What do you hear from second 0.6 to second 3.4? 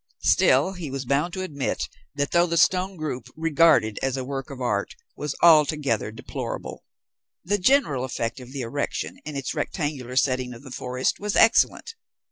he was bound to admit that though the stone group,